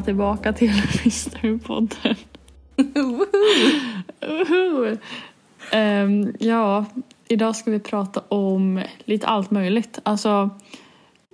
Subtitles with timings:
[0.00, 0.70] Välkomna tillbaka till
[1.04, 2.14] Mysterypodden.
[4.20, 4.96] Woho!
[5.72, 6.84] Ehm, ja,
[7.28, 9.98] idag ska vi prata om lite allt möjligt.
[10.02, 10.50] Alltså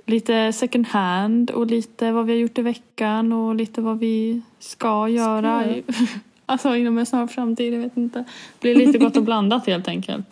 [0.06, 4.42] lite second hand och lite vad vi har gjort i veckan och lite vad vi
[4.58, 5.64] ska göra.
[6.48, 8.18] Alltså inom en snar framtid, jag vet inte.
[8.18, 10.26] Det blir lite gott och blandat helt enkelt.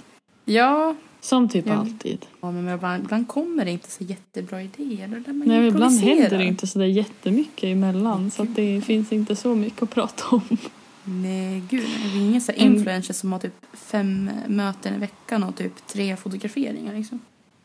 [0.45, 1.74] Ja, Som typ Ja.
[1.74, 2.27] alltid.
[2.41, 5.23] ja men ibland, ibland kommer det inte så jättebra idéer.
[5.27, 9.12] Då man Nej, ibland händer det inte så där jättemycket emellan så att det finns
[9.12, 10.56] inte så mycket att prata om.
[11.05, 11.84] Nej, gud.
[12.02, 16.16] Det är ingen så influencer som har typ fem möten i veckan och typ tre
[16.16, 17.20] fotograferingar liksom.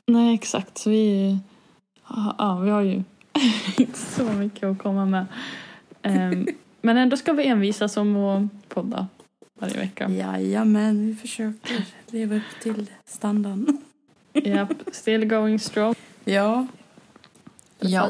[0.08, 0.78] Nej, exakt.
[0.78, 1.38] Så vi,
[2.10, 3.04] ja, ja, vi har ju
[3.78, 5.26] inte så mycket att komma med.
[6.02, 6.48] Ehm,
[6.82, 9.08] men ändå ska vi envisas om att podda
[9.60, 10.10] varje vecka.
[10.10, 13.78] Jajamän, vi försöker leva upp till standarden.
[14.34, 15.96] Yep, still going strong.
[16.26, 16.68] Ja,
[17.80, 18.10] Ja.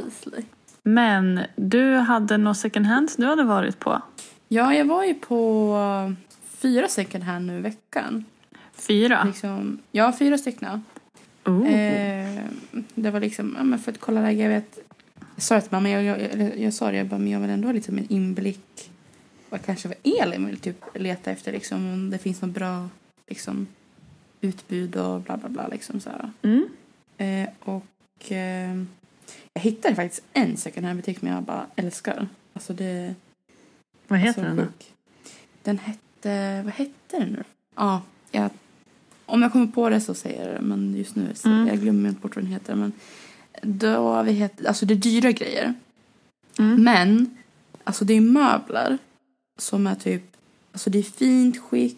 [0.84, 4.02] Men du hade något second hands du hade varit på?
[4.48, 5.74] Ja, jag var ju på
[6.08, 6.14] uh,
[6.58, 8.26] fyra second hand nu i veckan.
[8.74, 9.24] Fyra?
[9.24, 10.84] Liksom, ja, fyra stycken.
[11.46, 11.74] Oh.
[11.74, 12.42] Eh,
[12.96, 14.80] det var liksom, ja, men för att kolla läge, jag vet.
[15.36, 17.50] Jag sa till mamma, jag, jag, jag, jag sa det, jag bara, men jag vill
[17.50, 18.92] ändå ha liksom en inblick.
[19.50, 22.90] Vad kanske vad Elin vill typ leta efter liksom, om det finns något bra
[23.28, 23.68] liksom
[24.42, 26.32] utbud och bla bla bla liksom så här.
[26.42, 26.68] Mm.
[27.18, 28.84] Eh, och eh,
[29.54, 32.28] jag hittade faktiskt en second hand butik som jag bara älskar.
[32.54, 33.16] Alltså det
[34.08, 34.58] Vad heter den?
[34.58, 34.94] sjuk.
[35.64, 37.44] Den hette, vad hette den nu?
[37.76, 38.50] Ja, jag,
[39.26, 40.62] om jag kommer på det så säger jag det.
[40.62, 41.68] Men just nu så Mm.
[41.68, 42.76] jag glömmer inte bort vad den heter.
[42.76, 42.92] Men
[43.62, 45.74] då vi heter, alltså det är dyra grejer.
[46.60, 46.84] Mm.
[46.84, 47.38] Men
[47.84, 48.98] alltså det är möbler
[49.62, 50.24] som är typ,
[50.72, 51.98] alltså det är fint skick.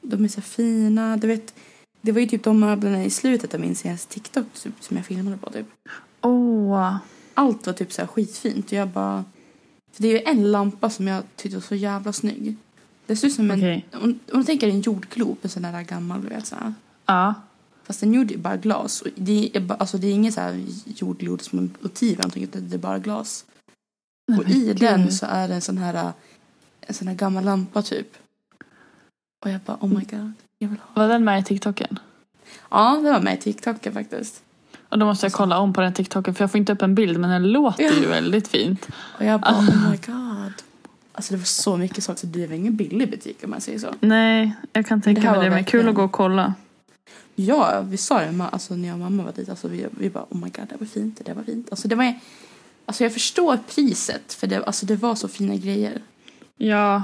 [0.00, 1.16] De är så fina.
[1.16, 1.54] Du vet,
[2.00, 5.06] det var ju typ de möblerna i slutet av min senaste TikTok typ, som jag
[5.06, 5.66] filmade på typ.
[6.20, 6.96] Åh,
[7.34, 9.24] Allt var typ så här skitfint och jag bara...
[9.92, 12.56] För det är ju en lampa som jag tyckte var så jävla snygg.
[13.06, 13.58] Det ser ut som en...
[13.58, 13.86] okej.
[13.92, 16.74] Om, om du tänker en jordglob, en sån där gammal, du vet så här.
[17.06, 17.34] Ja.
[17.84, 19.02] Fast den gjorde ju bara glas.
[19.02, 22.98] Och det, är, alltså, det är ingen så här eller någonting, utan det är bara
[22.98, 23.44] glas.
[24.28, 24.76] Nej, Och i gud.
[24.76, 26.12] den så är det en sån här,
[26.88, 28.16] en sån här gammal lampa typ.
[29.44, 31.02] Och jag bara, oh my god, jag vill ha.
[31.02, 31.98] Var den med i TikToken?
[32.70, 34.42] Ja, det var med i TikToken faktiskt.
[34.88, 36.94] Och då måste jag kolla om på den TikToken för jag får inte upp en
[36.94, 37.92] bild men den låter Ja.
[37.92, 38.88] ju väldigt fint.
[39.18, 40.52] Och jag bara, oh my god.
[41.12, 43.78] Alltså det var så mycket saker, så det var ingen billig butik om man säger
[43.78, 43.94] så.
[44.00, 46.54] Nej, jag kan tänka mig det men kul verkligen- att gå och kolla.
[47.34, 49.48] Ja, vi sa det alltså, när jag och mamma var dit.
[49.48, 51.66] Alltså, vi, vi bara, oh my god, det var fint, det var fint.
[51.70, 52.14] Alltså, det var,
[52.86, 56.02] alltså, jag förstår priset, för det, alltså, det var så fina grejer.
[56.58, 57.02] Ja,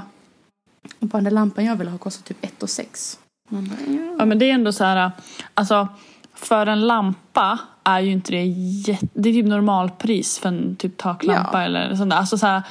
[0.99, 3.19] Och bara den där lampan jag ville ha kostade typ 1 och 6.
[3.49, 4.25] Man bara, ja.
[4.25, 5.11] men det är ändå så här,
[5.53, 5.87] alltså
[6.33, 10.97] för en lampa är ju inte det jätte, det är typ normalpris för en typ
[10.97, 11.65] taklampa Ja.
[11.65, 12.17] eller sånt där.
[12.17, 12.61] Alltså så här,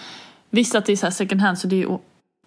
[0.50, 1.98] visst att det är så här second hand så det är ju,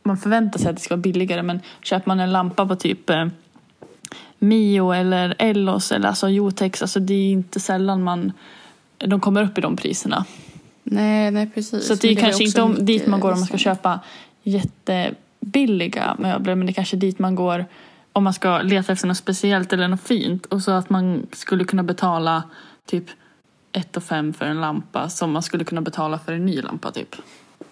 [0.03, 3.09] man förväntar sig att det ska vara billigare men köper man en lampa på typ
[3.09, 3.26] eh,
[4.40, 8.31] Mio eller Ellos eller alltså Jotex, alltså det är inte sällan man
[8.97, 10.26] de kommer upp i de priserna.
[10.84, 11.88] Nej, nej precis.
[11.88, 14.00] Så det är Men kanske också inte om, dit man går om man ska köpa
[14.52, 17.66] jättebilliga möbler men det är kanske dit man går
[18.13, 21.63] om man ska leta efter något speciellt eller något fint och så att man skulle
[21.63, 22.44] kunna betala
[22.85, 23.06] typ
[23.72, 27.16] 1 5 för en lampa som man skulle kunna betala för en ny lampa typ.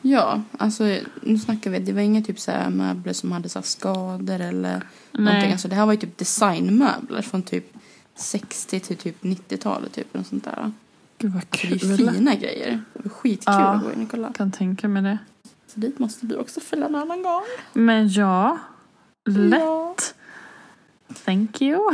[0.01, 0.83] Ja, alltså
[1.21, 4.81] nu snackar vi, det var inga typ så här möbler som hade så skador eller
[5.11, 5.39] någonting.
[5.41, 5.51] Nej.
[5.51, 7.73] Alltså, det här var ju typ designmöbler från typ
[8.15, 10.13] 60 till typ 90-talet typ.
[10.13, 10.71] Något sånt där.
[11.17, 12.09] Gud vad Alltså, det är kul.
[12.13, 12.81] fina grejer.
[12.93, 13.67] Det var skitkul Ja.
[13.73, 14.33] att gå in och kolla.
[14.33, 15.17] Kan tänka mig det.
[15.75, 17.41] Så dit måste du också följa en annan gång.
[17.73, 18.57] Men ja,
[19.29, 19.59] lätt.
[19.61, 19.95] Ja.
[21.25, 21.93] Thank you.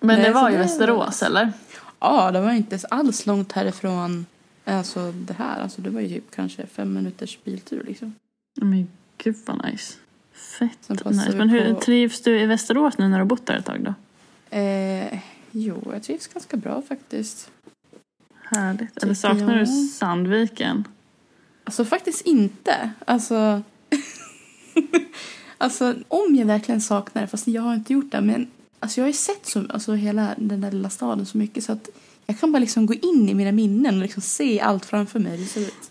[0.00, 1.52] Men Nej, det var i Västerås eller?
[2.00, 4.26] Ja, det var inte alls långt härifrån.
[4.64, 8.14] Alltså det här, alltså det var ju typ kanske fem minuters biltur liksom.
[8.60, 8.88] Men
[9.18, 9.94] gud vad nice.
[10.58, 11.36] Fett nice.
[11.36, 13.84] Men hur på- trivs du i Västerås nu när du har bott där ett tag
[13.84, 13.94] då?
[14.56, 15.18] Eh,
[15.50, 17.50] jo, jag trivs ganska bra faktiskt.
[18.42, 19.02] Härligt.
[19.02, 19.68] Eller saknar du jag.
[19.68, 20.84] Sandviken?
[21.68, 22.90] Alltså faktiskt inte.
[23.04, 23.62] Alltså,
[25.58, 28.46] alltså om jag verkligen saknar det, fast jag har inte gjort det, men
[28.80, 31.72] alltså jag har ju sett så, alltså, hela den där lilla staden så mycket så
[31.72, 31.88] att
[32.26, 35.38] jag kan bara liksom gå in i mina minnen och liksom se allt framför mig
[35.38, 35.90] det ser ut.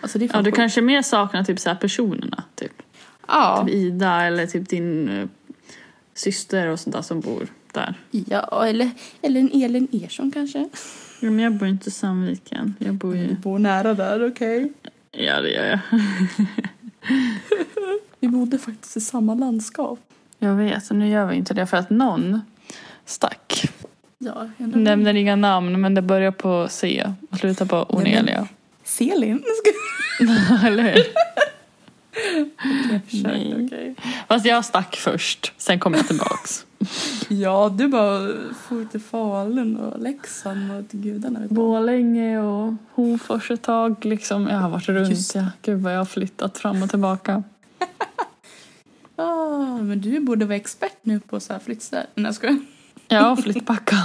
[0.00, 0.56] Alltså det är Ja, du sjukt.
[0.56, 2.44] kanske mer saknar typ så här personerna.
[2.54, 2.82] Typ.
[3.28, 5.28] Ja, typ Ida eller typ din eh,
[6.14, 7.94] syster och sånt där som bor där.
[8.10, 8.90] ja eller,
[9.22, 10.58] eller en Elin Ersson kanske.
[11.20, 12.74] Ja, men jag bor inte i Sandviken.
[12.78, 13.34] Jag bor Du ju...
[13.34, 14.72] bor nära där, okej.
[15.12, 15.78] Ja, det gör jag.
[18.20, 19.98] Vi bodde faktiskt i samma landskap.
[20.38, 22.40] Jag vet, och nu gör vi inte det för att någon
[23.04, 23.70] stack.
[24.18, 28.48] Ja, Nämner inga namn men det börjar på C och slutar på Onelia.
[28.84, 29.42] Selin?
[30.66, 31.02] Eller hur?
[32.90, 33.94] Jag försökte, okej.
[34.28, 36.66] Fast jag stack först, sen kom jag tillbaks.
[37.28, 41.40] Ja, du bara for till Falun och Leksand och till gudarna.
[41.50, 44.04] Borlänge och Hofors ett tag.
[44.04, 44.48] Liksom.
[44.48, 45.08] Jag har varit runt.
[45.10, 45.46] Just Ja.
[45.62, 47.42] Gud vad jag har flyttat fram och tillbaka.
[49.16, 52.06] Ah, men du borde vara expert nu på så här flyttstäder.
[52.14, 52.60] Nej, jag skojar.
[53.08, 53.96] Jag har flyttbacka.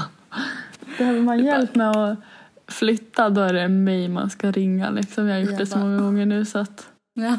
[0.98, 2.20] Behöver man hjälp med att
[2.68, 4.90] flytta då är det mig man ska ringa.
[4.90, 5.28] Liksom.
[5.28, 7.38] Jag har gjort Jag det så många gånger nu så att Ja,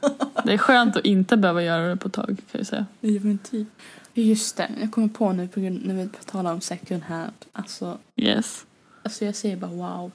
[0.44, 2.86] det är skönt att inte behöva göra det på ett tag kan jag säga.
[3.00, 3.68] men typ.
[4.14, 7.32] Just det, jag kommer på nu på grund när vi talar om second hand.
[7.52, 8.66] Alltså, Yes.
[9.02, 10.12] alltså jag säger bara wow.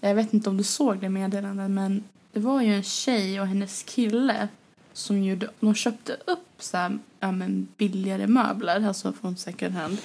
[0.00, 3.46] Jag vet inte om du såg det meddelandet men det var ju en tjej och
[3.46, 4.48] hennes kille
[4.92, 9.98] som gjorde, de köpte upp så här, ja, men billigare möbler, alltså från second hand.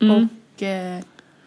[0.00, 0.28] Mm.
[0.56, 1.02] Och eh,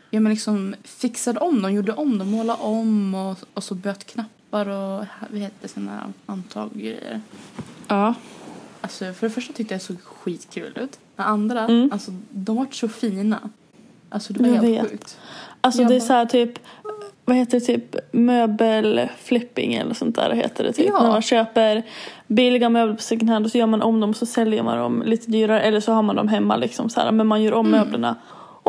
[0.10, 4.06] ja, men liksom fixade om dem, gjorde om dem, målade om och, och så böt
[4.06, 4.32] knappar
[4.68, 7.22] och vad heter sådana antag och grejer.
[7.88, 8.14] Ja.
[8.82, 11.00] Alltså för det första tyckte jag det såg skitkul ut.
[11.16, 11.90] Det andra, Mm.
[11.94, 13.40] alltså de var så fina.
[14.10, 14.92] Alltså det var Jag helt vet.
[14.92, 15.20] sjukt.
[15.62, 16.60] Alltså Jag det är bara- så här typ,
[17.26, 20.86] vad heter det, typ möbelflipping eller sånt där heter det typ.
[20.88, 21.02] Ja.
[21.04, 21.84] När man köper
[22.28, 24.78] billiga möbler på second hand och så gör man om dem och så säljer man
[24.78, 27.54] dem lite dyrare eller så har man dem hemma liksom så här, men man gör
[27.54, 27.80] om Mm.
[27.80, 28.16] möblerna.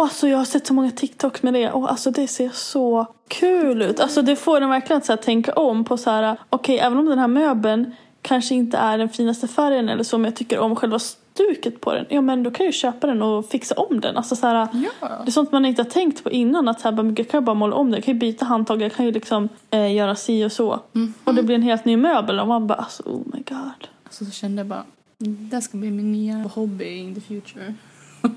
[0.01, 3.07] Och alltså jag har sett så många TikToks med det och alltså det ser så
[3.29, 4.01] kul ut.
[4.01, 7.19] Alltså det får en verkligen att tänka om på så här, okej även om den
[7.19, 10.99] här möbeln kanske inte är den finaste färgen eller så men jag tycker om själva
[10.99, 12.07] stuket på den.
[12.09, 14.17] Ja men då kan jag ju köpa den och fixa om den.
[14.17, 15.09] Alltså så här, Ja.
[15.25, 16.69] det är sånt man inte har tänkt på innan.
[16.69, 17.97] Att så här, jag kan ju bara måla om det.
[17.97, 18.83] Jag kan ju byta handtag.
[18.83, 20.81] Jag kan ju liksom eh, göra si och så.
[20.95, 21.15] Mm.
[21.25, 22.41] Och det blir en helt ny möbel.
[22.41, 23.89] Och man bara alltså oh my god.
[24.05, 24.85] Alltså så kände jag bara,
[25.19, 27.75] det ska bli min nya hobby in the future.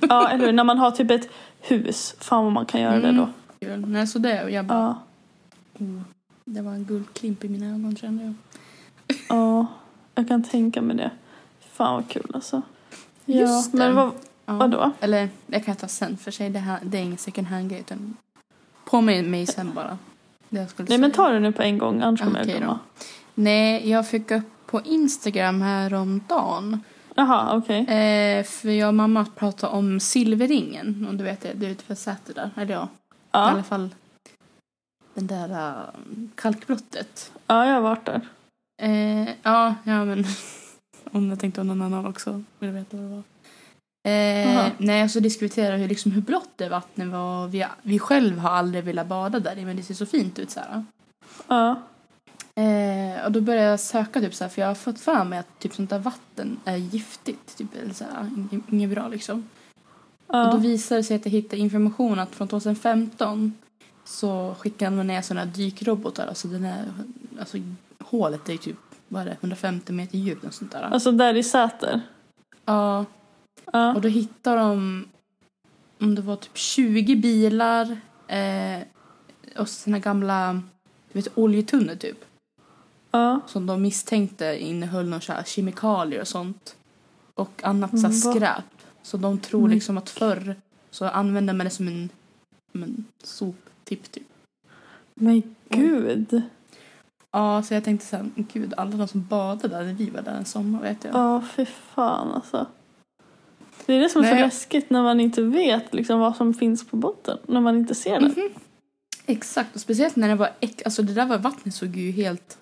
[0.09, 0.53] Ja eller hur?
[0.53, 1.29] När man har typ ett
[1.61, 2.15] hus.
[2.19, 3.29] Fan vad man kan göra det då.
[3.59, 3.85] Kul.
[3.87, 4.95] Nej så det och jag bara,
[5.77, 5.85] Ja.
[5.85, 6.01] oh,
[6.45, 8.33] det var en guldklimp i mina ögon kände jag.
[9.29, 9.65] Ja.
[10.15, 11.11] Jag kan tänka mig det.
[11.73, 12.61] Fan vad kul alltså.
[13.25, 13.39] Ja.
[13.39, 13.77] Just det.
[13.77, 14.11] Men vad,
[14.45, 14.53] Ja.
[14.53, 14.91] vadå?
[14.99, 17.79] Eller jag kan ta sen för sig, det, här, det är ingen second hand grej
[17.79, 18.17] utan
[18.85, 19.97] på mig, sen bara.
[20.49, 21.09] Nej men säga.
[21.09, 22.01] ta det nu på en gång.
[22.01, 22.79] Annars kommer Okej jag glömma.
[23.35, 26.79] Nej, jag fick upp på Instagram häromdagen.
[27.15, 27.79] Jaha okej.
[27.79, 31.07] Eh, för jag och mamma pratade om silverringen.
[31.09, 32.49] Om du vet det, det är ute för Säter där.
[32.57, 33.39] Eller ja, i Ja.
[33.39, 33.89] alla fall
[35.13, 35.83] den där uh,
[36.35, 37.31] kalkbrottet.
[37.47, 38.21] ja jag har varit där.
[38.81, 40.25] Eh, ja, ja men
[41.11, 43.23] om jag tänkte om någon annan också vill veta vad det var.
[44.05, 47.47] Eh, nej, så diskuterade hur, liksom, hur blått det vattnet var.
[47.47, 50.51] Vi, vi själv har aldrig velat bada där i, men det ser så fint ut
[50.51, 50.85] så här.
[51.47, 51.81] Ja.
[52.55, 55.39] Eh, och då började jag söka typ så här, för jag har fått för mig
[55.39, 57.57] att typ sånt där vatten är giftigt.
[57.57, 58.29] Typ, eller så här,
[58.69, 59.49] inget, bra liksom.
[60.27, 60.57] Och då Ja.
[60.57, 63.53] visade det sig att jag hittade information att från 2015
[64.05, 66.27] så skickade man ner sådana här dykrobotar.
[66.27, 66.85] Alltså den är,
[67.39, 67.57] alltså
[67.99, 68.77] hålet är typ,
[69.07, 70.81] vad är det, 150 meter djupt och sånt där.
[70.81, 72.01] Alltså där i Säter.
[72.65, 73.05] Ja,
[73.73, 73.95] Ja.
[73.95, 75.05] och då hittade de,
[75.99, 78.79] om det var typ 20 bilar eh,
[79.57, 80.53] och sina gamla,
[81.11, 82.25] du vet oljetunnor typ.
[83.13, 83.39] Ja.
[83.47, 86.75] Som de misstänkte innehöll någon så här kemikalier och sånt.
[87.33, 88.33] Och annat så här Mm, va?
[88.33, 88.63] skräp.
[89.03, 90.55] Så de tror Men- liksom att förr
[90.91, 92.09] så använde man det som en,
[92.71, 94.27] som en soptipp typ.
[95.15, 96.41] Men gud.
[97.31, 100.21] Ja, så jag tänkte så här, gud alla de som badade där när vi var
[100.21, 101.15] där en sommar vet jag.
[101.15, 102.65] Ja, fy fan alltså.
[103.85, 104.43] Det är det som är så Nej.
[104.43, 107.37] läskigt när man inte vet liksom, vad som finns på botten.
[107.47, 108.27] När man inte ser det.
[108.27, 108.49] Mhm.
[109.25, 112.57] Exakt, och speciellt när det var äck, alltså det där var vattnet såg ju helt,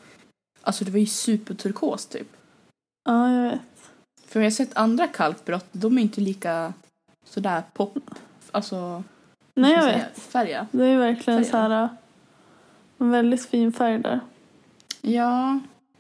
[0.62, 2.28] alltså det var ju superturkos typ.
[3.06, 3.60] Ja, jag vet.
[4.26, 6.74] För jag har sett andra kalkbrott, de är inte lika
[7.26, 7.98] sådär pop,
[8.52, 9.04] alltså
[9.56, 10.20] Nej, jag vet.
[10.20, 10.68] färga.
[10.72, 11.90] Det är verkligen så här...
[12.98, 14.20] En väldigt fin färg där.
[15.02, 15.60] Ja,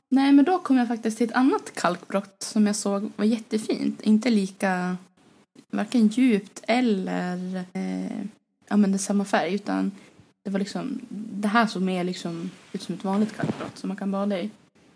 [0.09, 4.01] nej men då kom jag faktiskt till ett annat kalkbrott som jag såg var jättefint.
[4.01, 4.97] Inte lika,
[5.71, 8.17] varken djupt eller eh,
[8.67, 9.91] ja men det samma färg utan
[10.43, 13.97] det var liksom, det här såg mer liksom ut som ett vanligt kalkbrott som man
[13.97, 14.49] kan bada i.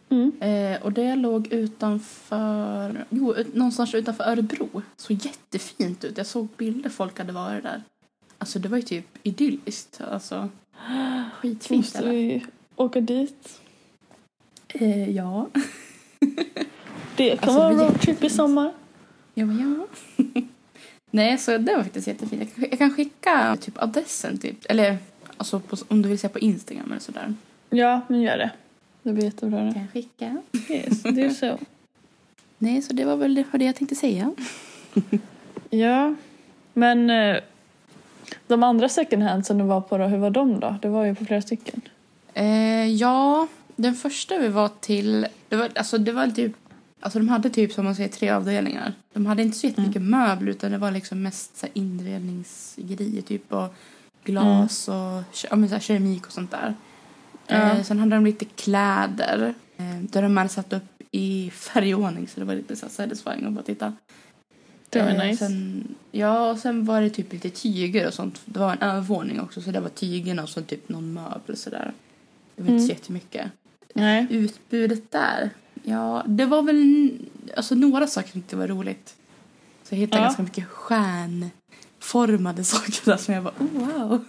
[0.10, 0.32] Mm.
[0.42, 4.82] Eh, och det låg utanför, jo, ut- någonstans utanför Örebro.
[4.98, 6.18] Så jättefint ut.
[6.18, 7.84] Jag såg bilder folk hade varit där.
[8.38, 10.02] Alltså det var ju typ idylliskt.
[10.12, 10.50] Alltså
[11.42, 11.80] skitfint.
[11.86, 13.60] Måste vi åka dit?
[14.68, 15.48] Eh, ja.
[17.18, 18.74] Det kan Alltså, vara är roadtrip i sommar.
[19.34, 19.88] Ja, ja.
[21.12, 22.42] Nej, så det var faktiskt jättefint.
[22.42, 24.58] Jag kan, jag kan skicka typ adressen typ.
[24.70, 24.98] Eller
[25.38, 27.34] alltså på, om du vill se på Instagram eller sådär.
[27.70, 28.52] Ja, men gör det.
[29.04, 29.74] Det blir jättebra det.
[29.74, 30.38] Kan jag skicka?
[30.70, 31.58] Yes, det är så.
[32.58, 34.34] Nej, så det var väl det, det jag tänkte säga.
[35.70, 36.16] Ja,
[36.74, 37.38] men eh,
[38.48, 40.76] De andra second hand som du var på då, hur var de då?
[40.82, 41.82] Det var ju på flera stycken.
[42.34, 46.54] Eh, ja, den första vi var till, det var, alltså det var typ,
[47.00, 48.94] alltså de hade typ som man säger tre avdelningar.
[49.14, 53.74] De hade inte så jättemycket möbler utan det var liksom mest så inredningsgrejer typ och
[54.26, 56.74] glas och ja, men, så här, keramik och sånt där.
[57.48, 62.40] Eh, sen hade de lite kläder eh, där de hade satt upp i färgordning så
[62.40, 63.94] det var lite så satisfying att bara titta.
[64.90, 65.46] Det var Eh, nice.
[65.46, 68.42] Sen, ja, och sen var det typ lite tyger och sånt.
[68.46, 71.94] Det var en övervåning också så det var tygerna och så typ någon möbel sådär.
[72.56, 72.88] Det var inte Mm.
[72.88, 73.52] så jättemycket.
[73.94, 74.28] Nej.
[74.30, 75.50] Utbudet där?
[75.84, 77.12] Ja, det var väl
[77.58, 79.16] alltså, några saker som inte var roligt.
[79.84, 80.24] Så jag hittade Ja.
[80.26, 81.50] ganska mycket stjärnformade
[82.64, 84.26] saker där som jag bara oh, wow.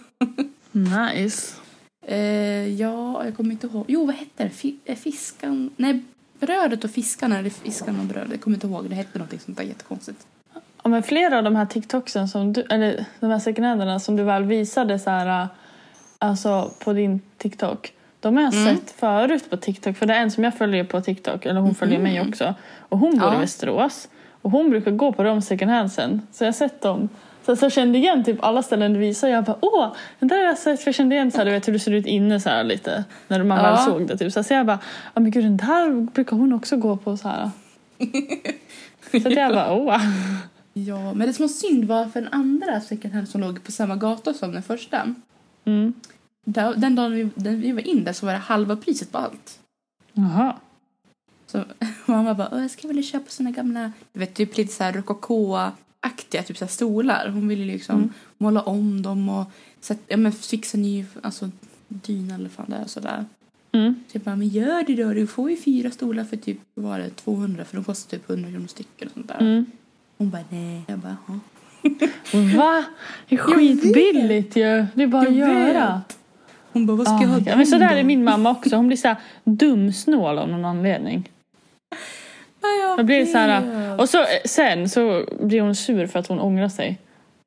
[0.71, 1.55] Nice.
[2.07, 3.85] Eh, ja, jag kommer inte ihåg.
[3.87, 4.75] Jo, vad hette det?
[4.85, 5.69] Eh, fiskan?
[5.77, 6.03] Nej,
[6.39, 7.37] brödet och fiskarna.
[7.39, 8.31] Eller fiskan och brödet.
[8.31, 8.89] Jag kommer inte ihåg.
[8.89, 10.27] Det hette någonting sånt där jättekonstigt.
[10.83, 14.15] Ja, men flera av de här TikToksen som du, eller de här second handarna som
[14.15, 15.47] du väl visade så här, äh,
[16.19, 17.93] alltså på din TikTok.
[18.19, 18.75] De har jag Mm.
[18.75, 19.97] sett förut på TikTok.
[19.97, 22.55] För det är en som jag följer på TikTok, eller hon följer mig också.
[22.79, 23.35] Och hon bor Ja.
[23.35, 24.07] i Västerås.
[24.41, 26.21] Och hon brukar gå på de second handsen.
[26.31, 27.09] Så jag har sett dem.
[27.47, 29.27] Så, så jag kände igen typ alla ställen du visar.
[29.27, 30.81] Jag bara åh, den där har jag sett.
[30.81, 32.63] För jag kände igen så här, du vet hur du ser ut inne så här
[32.63, 33.03] lite.
[33.27, 33.63] När man Ja.
[33.63, 34.17] väl såg det.
[34.17, 34.33] Typ.
[34.45, 34.79] Så jag bara,
[35.13, 37.49] ja men gud den där brukar hon också gå på så här.
[39.11, 40.01] Så jag bara åh.
[40.73, 43.71] Ja, men det som var synd var för den andra second hand som låg på
[43.71, 45.13] samma gata som den första.
[45.65, 45.93] Mm.
[46.45, 49.17] Där, den dagen vi, den vi var in där så var det halva priset på
[49.17, 49.59] allt.
[50.13, 50.55] Jaha.
[51.47, 51.63] Så
[52.05, 54.91] mamma bara, "Åh, jag ska vilja köpa såna gamla, du vet typ lite så här
[56.03, 57.27] rokoko-aktiga typ så här stolar.
[57.29, 58.09] Hon ville liksom Mm.
[58.37, 59.51] måla om dem och
[59.81, 61.49] sätt, ja, men fixa ny alltså,
[61.87, 63.25] dyna eller fan det är sådär.
[63.71, 63.95] Mm.
[64.07, 65.13] Så jag bara, men gör det då.
[65.13, 68.49] Du får ju fyra stolar för typ, var det, 200 för de kostar typ 100
[68.51, 69.39] kronor stycken och sånt där.
[69.41, 69.65] Mm.
[70.17, 70.81] Hon bara, nej.
[70.87, 71.39] Jag bara, jaha.
[72.57, 72.83] Va?
[73.29, 74.85] Det är skitbilligt ju.
[74.93, 76.01] Det är bara att göra.
[76.73, 77.95] Hon bara, vad ska Ah, jag ha ja, men så där då?
[77.99, 78.75] är min mamma också.
[78.75, 81.29] Hon blir så dumsnål av någon anledning.
[82.61, 86.27] Ja, jag blir så här, och så, eh, sen så blir hon sur för att
[86.27, 86.99] hon ångrar sig.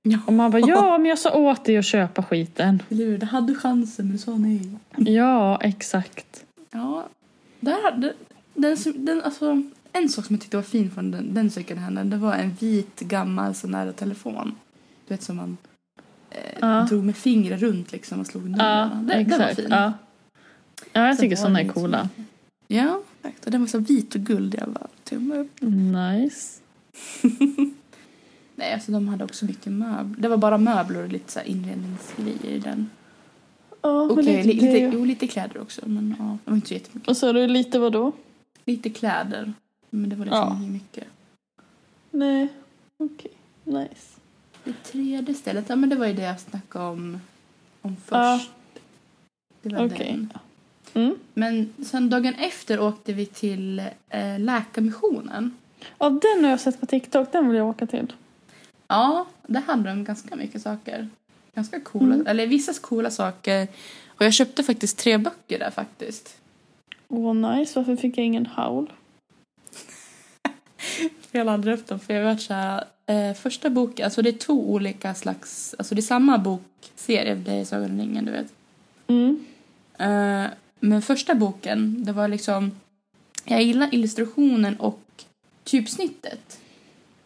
[0.02, 2.82] Ja, Och man bara ja men jag sa åt dig att köpa skiten.
[2.90, 3.18] eller hur?
[3.18, 4.70] Du hade chansen men du sa nej.
[4.96, 6.44] Ja exakt.
[6.70, 7.04] Ja,
[7.60, 8.12] där, den,
[8.54, 8.76] den,
[9.06, 9.62] den, alltså,
[9.92, 12.56] en sak som jag tyckte var fin från den, den second handen, det var en
[12.60, 14.54] vit gammal sån där telefon.
[15.08, 15.56] Du vet som man
[16.30, 16.86] eh, Ja.
[16.90, 19.06] drog med fingret runt liksom och slog Ja numren.
[19.06, 19.56] det, det var exakt.
[19.56, 19.66] fin.
[19.70, 19.92] Ja.
[20.92, 22.08] ja jag Så tycker var sådana är coola.
[22.68, 23.44] Ja, exakt.
[23.44, 24.54] Och den var så vit och guld.
[24.60, 25.60] Jag bara, tumme upp.
[25.60, 26.60] Nice.
[28.54, 30.22] Nej, alltså de hade också mycket möbler.
[30.22, 32.90] Det var bara möbler och lite så inredningsgrejer i den.
[33.82, 34.92] Ja Okej, lite, li, lite, grejer.
[34.92, 35.88] jo, lite kläder också.
[35.88, 37.08] Men ja, det var inte så jättemycket.
[37.08, 38.12] Och så är det lite vad då?
[38.64, 39.52] Lite kläder.
[39.90, 40.56] Men det var liksom Ja.
[40.56, 41.04] inte mycket.
[42.10, 42.48] Nej.
[42.98, 43.30] Okej.
[43.64, 44.20] Nice.
[44.64, 47.20] Det tredje stället, ja men det var ju det jag snackade om,
[47.82, 48.10] om först.
[48.10, 48.40] Ja.
[49.62, 50.06] Det var Okej.
[50.12, 50.32] den.
[50.94, 51.14] Mm.
[51.35, 53.78] Men sen dagen efter åkte vi till
[54.09, 55.54] eh, Läkarmissionen.
[55.99, 57.32] Ja den har jag sett på TikTok.
[57.32, 58.12] Den vill jag åka till.
[58.88, 61.09] Ja, det handlar om ganska mycket saker.
[61.54, 62.26] Ganska coola, Mm.
[62.26, 63.68] eller vissa coola saker.
[64.06, 66.37] Och jag köpte faktiskt tre böcker där faktiskt.
[67.09, 67.78] Åh nice.
[67.78, 68.92] Varför fick jag ingen howl?
[71.32, 74.38] Jag laddade upp dem för jag varit så här, eh, första boken, alltså det är
[74.38, 78.52] två olika slags, alltså det är samma bokserie, det är Sagan om ringen du vet.
[79.06, 79.44] Mm.
[79.99, 82.70] Eh, men första boken, det var liksom,
[83.44, 85.00] jag gillar illustrationen och
[85.64, 86.60] typsnittet.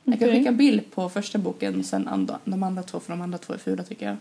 [0.05, 0.39] Jag kan Okej.
[0.39, 3.53] skicka bild på första boken och sen andra, de andra två, för de andra två
[3.53, 4.17] är fula tycker jag.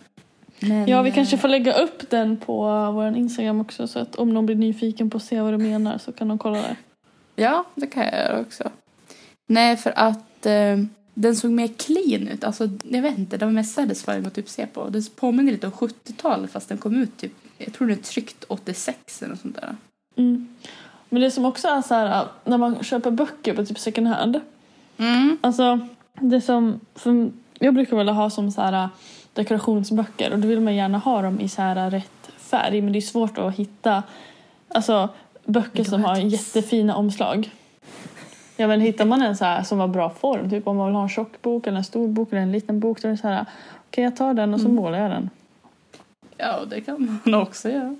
[0.60, 4.16] Men, Ja, vi eh, kanske får lägga upp den på vår Instagram också så att
[4.16, 6.75] om någon blir nyfiken på att se vad du menar så kan de kolla där.
[7.36, 8.72] Ja, det kan jag göra också.
[9.48, 10.78] Nej, för att eh,
[11.13, 12.44] den såg mer clean ut.
[12.44, 14.90] Alltså, jag vet inte, det var mer satisfying att typ se på.
[14.90, 17.34] Det påminner lite om 70-talet fast den kom ut typ,
[17.65, 19.75] jag tror den är tryckt 86 eller något sånt där.
[20.15, 20.48] Mm.
[21.10, 24.39] Men det som också är så här när man köper böcker på typ second hand.
[24.98, 25.38] Mm.
[25.41, 25.79] Alltså
[26.13, 28.89] det som, som jag brukar vilja ha som så här
[29.34, 33.00] dekorationsböcker och då vill man gärna ha dem i så här rätt färg men det
[33.00, 34.03] är svårt att hitta
[34.67, 35.10] alltså
[35.46, 37.50] böcker som har jättefina omslag.
[38.58, 40.96] Ja men hittar man en så här som har bra form, typ om man vill
[40.96, 43.17] ha en tjock bok eller en stor bok eller en liten bok då är det
[43.17, 43.46] så här
[43.89, 44.75] okej jag tar den och så Mm.
[44.75, 45.29] målar jag den.
[46.44, 47.96] Ja, det kan man också göra.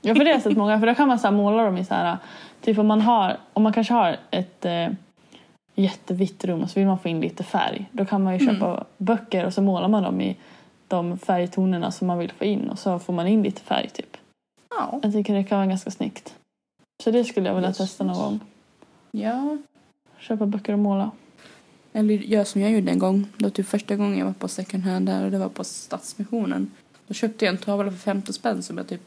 [0.00, 1.76] Ja för det har jag sett många, för då kan man så här måla dem
[1.76, 2.16] i så här,
[2.60, 4.88] typ om man har, om man kanske har ett eh,
[5.74, 7.86] jättevitt rum och så vill man få in lite färg.
[7.92, 8.54] Då kan man ju Mm.
[8.54, 10.36] köpa böcker och så målar man dem i
[10.88, 14.16] de färgtonerna som man vill få in och så får man in lite färg typ.
[14.70, 14.98] Ja.
[15.02, 16.34] Jag tycker det kan vara ganska snyggt.
[17.04, 18.24] Så det skulle jag vilja Yes, testa någon yes.
[18.24, 18.40] gång.
[19.10, 19.56] Ja.
[20.18, 21.10] Köpa böcker och måla.
[21.92, 23.26] Eller gör som jag gjorde en gång.
[23.36, 25.64] Det var typ första gången jag var på second hand där och det var på
[25.64, 26.70] Stadsmissionen.
[27.08, 29.00] Då köpte jag en tavla för 50 spänn som jag typ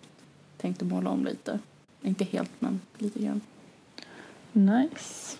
[0.57, 1.59] tänkte måla om lite.
[2.01, 3.41] Inte helt men lite grann.
[4.51, 5.37] Nice.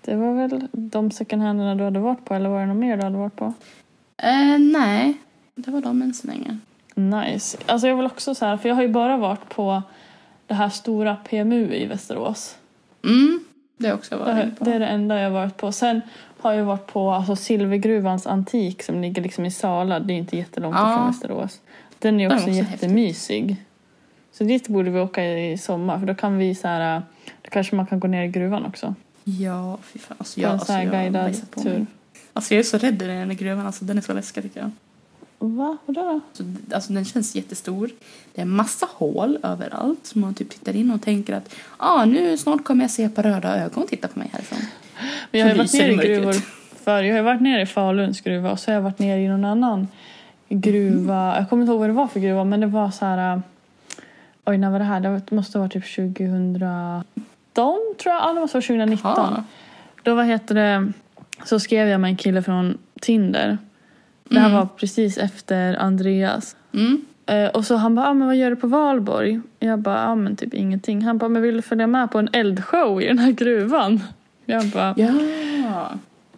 [0.00, 2.96] Det var väl de second handerna du hade varit på eller var det något mer
[2.96, 3.52] du hade varit på?
[4.16, 5.16] Eh, nej,
[5.54, 6.58] det var de än så länge.
[6.94, 7.58] Nice.
[7.66, 9.82] Alltså jag vill också så här, för jag har ju bara varit på
[10.46, 12.56] det här stora PMU i Västerås.
[13.04, 13.40] Mm,
[13.76, 14.64] det har också Det, varit på.
[14.64, 15.72] det är det enda jag har varit på.
[15.72, 16.00] Sen
[16.40, 20.00] har jag varit på alltså, Silvergruvans antik som ligger liksom i Sala.
[20.00, 20.92] Det är inte jättelångt Ja.
[20.94, 21.60] ifrån Västerås.
[21.98, 23.56] Den är Den är också, också jättemysig.
[24.32, 27.02] Så dit borde vi åka i sommar för då kan vi så här,
[27.42, 28.94] då kanske man kan gå ner i gruvan också.
[29.24, 30.16] Ja, fy fan.
[30.18, 31.70] Alltså, På jag, alltså, jag guidad på tur.
[31.70, 31.86] mig.
[32.32, 33.66] Alltså jag är så rädd i den här gruvan.
[33.66, 34.70] Alltså, den är så läskig tycker jag.
[35.38, 35.76] Va?
[35.86, 36.20] Vadå då?
[36.32, 37.90] Så, alltså, den känns jättestor.
[38.34, 40.06] Det är massa hål överallt.
[40.06, 43.22] Så man typ tittar in och tänker att ah, nu snart kommer jag se par
[43.22, 44.58] röda ögon titta på mig härifrån.
[45.30, 46.34] Men jag har varit nere i gruvor
[46.84, 47.02] förr.
[47.02, 49.44] Jag har varit nere i Faluns gruva och så har jag varit nere i någon
[49.44, 49.88] annan
[50.48, 51.36] gruva.
[51.36, 53.32] Jag kommer inte ihåg vad det var för gruva men det var så här...
[53.34, 53.40] äh,
[54.44, 55.00] Oj, när var det här?
[55.00, 56.58] Det måste vara typ 2000...
[57.54, 58.22] tror jag.
[58.22, 59.12] Ja, det måste vara 2019.
[59.16, 59.44] Jaha.
[60.02, 60.92] Då vad heter det,
[61.44, 63.58] så skrev jag med en kille från Tinder.
[64.24, 64.58] Det här Mm.
[64.58, 66.56] var precis efter Andreas.
[66.74, 67.04] Mm.
[67.26, 69.40] Eh, och så han bara, ah, men vad gör du på Valborg?
[69.58, 71.02] Jag bara, ah, men typ ingenting.
[71.02, 74.00] Han bara, men vill du följa med på en eldshow i den här gruvan?
[74.44, 75.10] Jag bara, Ja.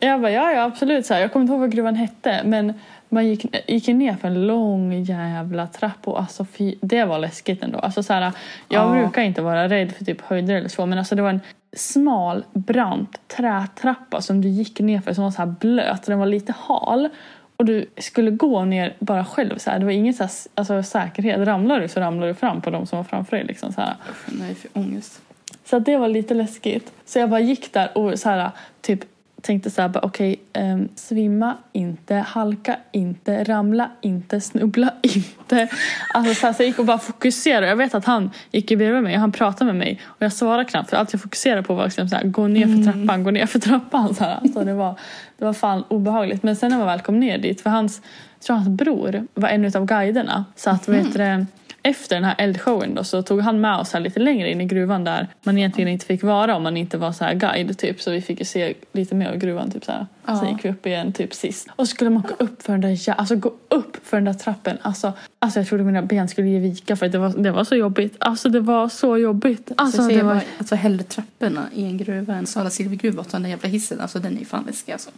[0.01, 1.07] jag bara ja, ja absolut.
[1.07, 2.41] Så här, jag kommer inte ihåg vad gruvan hette.
[2.45, 2.73] Men
[3.13, 6.11] man gick, gick ner för en lång jävla trappa.
[6.11, 7.79] Och alltså, fy, det var läskigt ändå.
[7.79, 8.33] Alltså, så här, jag
[8.69, 9.01] Ja.
[9.01, 10.87] brukar inte vara rädd för typ höjder eller så.
[10.87, 11.41] Men alltså, det var en
[11.77, 16.03] smal, brant trätrappa som du gick ner för som var så här blöt.
[16.07, 17.09] Den var lite hal.
[17.57, 19.59] Och du skulle gå ner bara själv.
[19.59, 19.79] Så här.
[19.79, 21.39] Det var ingen så här, alltså, säkerhet.
[21.39, 23.47] Ramlar du så ramlar du fram på de som var framför dig.
[23.47, 23.95] Liksom, så här.
[24.27, 25.23] Nej, för ångest.
[25.65, 26.93] Så det var lite läskigt.
[27.05, 29.01] Så jag bara gick där och så här, typ
[29.43, 35.69] tänkte så här, okej, ehm, svimma inte, halka inte, ramla inte, snubbla inte.
[36.15, 37.67] Alltså så, här, så jag gick och bara fokuserade.
[37.67, 40.65] Jag vet att han gick bredvid mig och han pratade med mig och jag svarade
[40.65, 43.31] knappt för allt jag fokuserade på var liksom så här, gå ner för trappan, gå
[43.31, 44.15] ner för trappan.
[44.15, 44.39] Så här.
[44.43, 44.99] Alltså det, var,
[45.39, 46.43] det var fan obehagligt.
[46.43, 48.03] Men sen när man väl kom ner dit, för hans,
[48.39, 50.45] jag tror hans bror var en av guiderna.
[50.57, 51.47] Så att, vet du,
[51.83, 54.65] efter den här eldshowen då, så tog han med oss här lite längre in i
[54.65, 58.01] gruvan där man egentligen inte fick vara om man inte var så här guide typ.
[58.01, 60.07] Så vi fick ju se lite mer av gruvan typ så här.
[60.27, 60.39] Ja.
[60.41, 61.69] Sen gick vi upp igen typ sist.
[61.77, 64.25] Och så skulle man gå upp för den där, jä- alltså gå upp för den
[64.25, 64.79] där trappen.
[64.83, 67.65] Alltså, alltså jag trodde mina ben skulle ge vika för att det var, det var
[67.65, 68.17] så jobbigt.
[68.19, 69.73] Alltså det var så jobbigt.
[69.77, 70.35] Alltså, Alltså det var...
[70.35, 74.01] bara, alltså hellre trapporna i en gruva än Sala silvergruva och den där jävla hissen.
[74.01, 75.11] Alltså den är ju fan läskig alltså.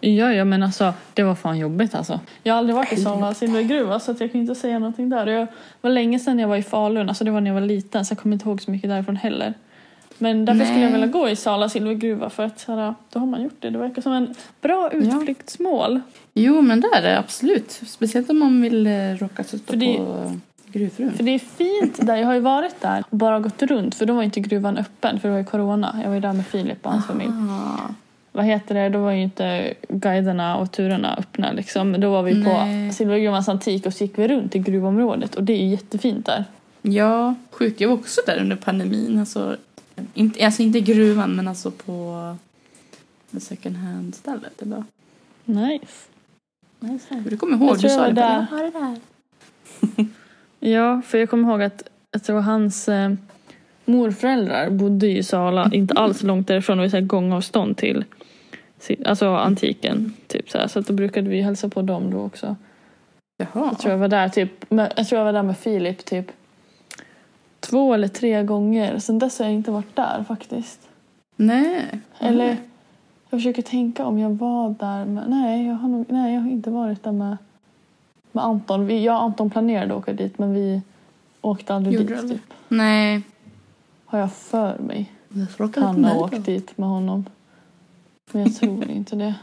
[0.00, 2.20] Ja, ja men alltså det var fan jobbigt alltså.
[2.42, 5.26] Jag har aldrig varit i Sala silvergruva så att jag kan inte säga någonting där.
[5.26, 5.46] Det
[5.80, 8.12] var länge sedan jag var i Falun, alltså det var när jag var liten så
[8.12, 9.54] jag kommer inte ihåg så mycket därifrån heller.
[10.18, 11.00] Men därför skulle jag Nej.
[11.00, 13.70] vilja gå i Sala silvergruva för att här, då har man gjort det.
[13.70, 16.00] Det verkar som en bra utflyktsmål.
[16.34, 17.70] Jo men det är det absolut.
[17.86, 20.32] Speciellt om man vill eh, råka sätta För det- på
[20.72, 21.12] gruvfrun.
[21.12, 22.16] För det är fint där.
[22.16, 25.20] Jag har ju varit där och bara gått runt för då var inte gruvan öppen
[25.20, 25.96] för det var ju corona.
[26.02, 27.30] Jag var ju där med Filip och hans familj.
[27.50, 27.94] Ah.
[28.32, 28.88] Vad heter det?
[28.88, 32.00] Då var ju inte guiderna och turerna öppna liksom.
[32.00, 32.88] Då var vi Nej.
[32.88, 36.26] på Silvergruvans antik och så gick vi runt i gruvområdet och det är ju jättefint
[36.26, 36.44] där.
[36.82, 37.80] Ja, sjukt.
[37.80, 39.18] Jag var också där under pandemin.
[39.18, 39.56] Alltså
[40.14, 42.36] inte, alltså inte gruvan men alltså på
[43.40, 44.62] second hand stället.
[44.62, 44.84] Eller?
[45.44, 46.08] Nice.
[47.24, 48.20] Du kommer ihåg, Jag du tror sa jag det.
[48.20, 48.46] där.
[48.50, 50.06] Jag har det där.
[50.60, 53.12] Ja, för jag kommer ihåg att jag tror hans eh,
[53.84, 56.76] morföräldrar bodde i Sala, inte alls långt därifrån.
[56.76, 58.04] Det var så här gångavstånd till
[59.04, 60.12] alltså antiken.
[60.26, 60.66] Typ så här.
[60.66, 62.56] så att då brukade vi hälsa på dem då också.
[63.36, 63.66] Jaha.
[63.70, 66.26] Jag tror jag var där typ, med, jag tror jag var där med Filip typ
[67.60, 68.98] två eller tre gånger.
[68.98, 70.80] Sen dess har jag inte varit där faktiskt.
[71.36, 72.00] Nej.
[72.18, 72.56] Eller
[73.30, 76.50] jag försöker tänka om jag var där med, nej jag har, nog, nej, jag har
[76.50, 77.36] inte varit där med,
[78.32, 78.86] med Anton.
[78.86, 80.82] Vi, jag och Anton planerade att åka dit men vi
[81.40, 82.54] åkte aldrig Gjorde dit typ.
[82.68, 83.22] Nej.
[84.04, 85.12] Har jag för mig.
[85.28, 87.24] Jag Han har åkt dit med honom.
[88.32, 89.34] Men jag tror inte det.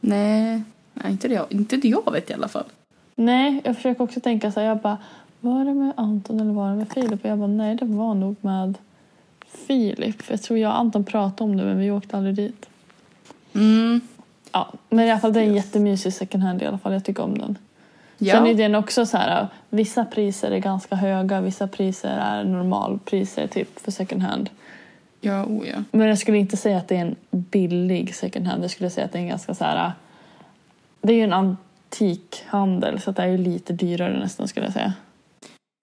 [0.00, 0.62] Nej.
[0.94, 2.64] Nej, inte det, jag, inte det jag vet i alla fall.
[3.14, 4.66] Nej, jag försöker också tänka så här.
[4.66, 4.98] Jag bara,
[5.42, 7.24] var det med Anton eller var det med Filip?
[7.24, 8.78] Och jag bara, nej det var nog med
[9.66, 10.22] Filip.
[10.22, 12.68] För jag tror jag och Anton pratade om det men vi åkte aldrig dit.
[13.54, 14.00] Mm.
[14.52, 16.92] Ja, men i alla fall det är en jättemysig second hand i alla fall.
[16.92, 17.58] Jag tycker om den.
[18.18, 18.34] Ja.
[18.34, 23.46] Sen är den också så här, vissa priser är ganska höga, vissa priser är normalpriser
[23.46, 24.50] typ för second hand.
[25.20, 25.82] Ja, oh ja.
[25.90, 28.64] Men jag skulle inte säga att det är en billig second hand.
[28.64, 29.92] Jag skulle säga att det är en ganska så här,
[31.00, 34.72] det är ju en antikhandel så att det är ju lite dyrare nästan skulle jag
[34.72, 34.92] säga.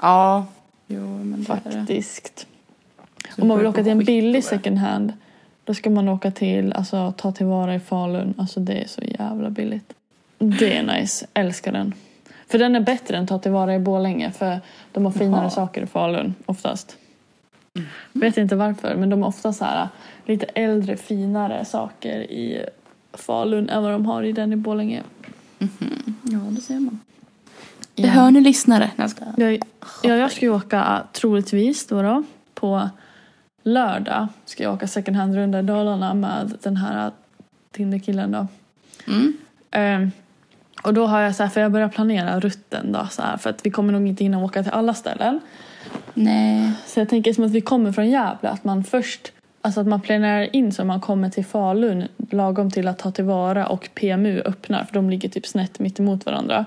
[0.02, 0.46] Ja.
[0.88, 1.46] Jo, men.
[1.46, 2.48] Faktiskt.
[3.38, 5.14] Om man vill åka till en billig second hand
[5.64, 8.34] Då ska man åka till, alltså ta tillvara i Falun.
[8.38, 9.94] Alltså det är så jävla billigt.
[10.38, 11.28] Det är nice.
[11.34, 11.94] Älskar den.
[12.48, 14.60] För den är bättre än ta tillvara i Borlänge för
[14.92, 15.50] de har finare Jaha.
[15.50, 16.98] saker i Falun oftast.
[18.14, 19.88] Vet inte varför men de har ofta så här
[20.26, 22.66] lite äldre finare saker i
[23.14, 25.04] Falun än vad de har i den i Borlänge.
[26.24, 27.00] Ja, det ser man.
[28.02, 28.14] Det Ja.
[28.14, 28.92] hör ni lyssnare.
[28.96, 29.26] Jag ska...
[29.38, 29.54] Jag,
[30.04, 32.90] ja, jag ska ju åka troligtvis då, då på
[33.64, 37.12] lördag ska jag åka second hand-runda i Dalarna med den här
[37.72, 38.48] Tinder-killen då.
[39.08, 39.38] Mm.
[39.72, 40.12] Ehm,
[40.84, 43.50] och då har jag så här, för jag börjar planera rutten då så här, för
[43.50, 45.40] att vi kommer nog inte hinna åka till alla ställen.
[46.14, 46.72] Nej.
[46.86, 49.32] Så jag tänker som att vi kommer från Gävle att man först
[49.62, 53.68] Alltså att man planerar in så man kommer till Falun lagom till att ta tillvara
[53.68, 56.66] och PMU öppnar för de ligger typ snett mitt emot varandra.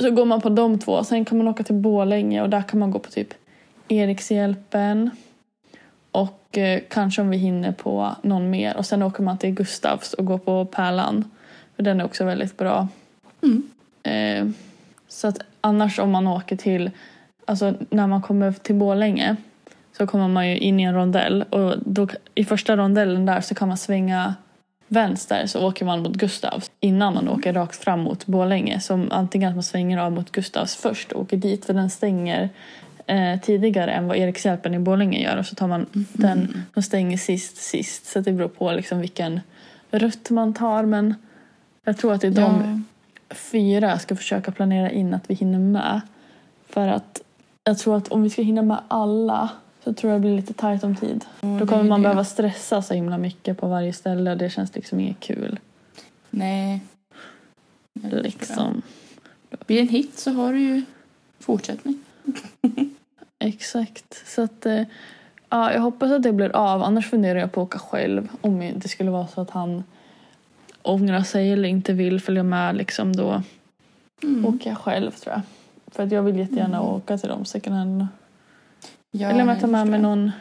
[0.00, 1.04] Så går man på de två.
[1.04, 3.34] Sen kan man åka till Borlänge och där kan man gå på typ
[3.88, 5.10] Erikshjälpen.
[6.10, 8.76] Och eh, kanske om vi hinner på någon mer.
[8.76, 11.30] Och sen åker man till Gustavs och går på Pärlan.
[11.76, 12.88] För den är också väldigt bra.
[13.42, 13.62] Mm.
[14.02, 14.54] Eh,
[15.08, 16.90] så att annars om man åker till,
[17.44, 19.36] alltså när man kommer till Borlänge
[19.96, 23.54] så kommer man ju in i en rondell och då, i första rondellen där så
[23.54, 24.34] kan man svänga
[24.94, 28.80] vänster så åker man mot Gustavs innan man åker rakt fram mot Borlänge.
[28.80, 32.48] Så antingen att man svänger av mot Gustavs först och åker dit för den stänger
[33.06, 37.18] eh, tidigare än vad Erikshjälpen i Borlänge gör och så tar man den som stänger
[37.18, 38.06] sist sist.
[38.06, 39.40] Så det beror på liksom vilken
[39.90, 41.14] rutt man tar men
[41.84, 42.84] jag tror att det är de
[43.30, 46.00] fyra jag ska försöka planera in att vi hinner med.
[46.68, 47.20] För att
[47.64, 49.50] jag tror att om vi ska hinna med alla
[49.84, 51.24] så tror jag det blir lite tajt om tid.
[51.40, 55.00] Då kommer man behöva stressa så himla mycket på varje ställe och det känns liksom
[55.00, 55.58] inget kul.
[56.30, 56.80] Nej.
[58.02, 58.82] Liksom.
[59.66, 60.82] Blir det en hit så har du ju
[61.40, 61.98] fortsättning.
[63.38, 64.22] Exakt.
[64.26, 64.82] Så att eh,
[65.48, 66.82] ja, jag hoppas att det blir av.
[66.82, 68.28] Annars funderar jag på att åka själv.
[68.40, 69.84] Om det skulle vara så att han
[70.82, 73.42] ångrar sig eller inte vill följa med liksom då
[74.22, 74.46] Mm.
[74.46, 75.42] åker jag själv tror jag.
[75.94, 78.06] För att jag vill jättegärna åka till de second hand.
[79.16, 80.32] Ja, eller om jag tar med mig någon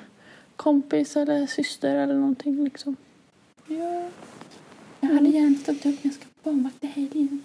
[0.55, 2.95] kompis eller syster eller någonting liksom.
[3.67, 4.09] Ja.
[4.99, 7.41] Jag hade gärna ställt upp när jag ska barnvakt i helgen.